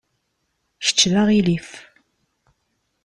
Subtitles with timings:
[0.85, 1.69] Kečč d aɣilif.